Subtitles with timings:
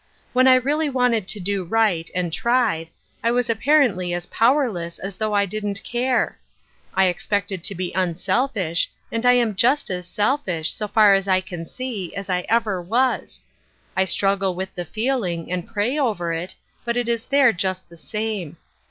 [0.33, 2.89] When I really wanted to do right, and tried,
[3.23, 6.39] I was apparently as pow erless as though I didn't care.
[6.95, 11.39] I expected to be unselfish, and I am just as selfish, so far as I
[11.39, 13.43] can see, as I ever was.
[13.95, 17.95] I struggle with the feeling, and pray over it, but it is there just the
[17.97, 18.57] same.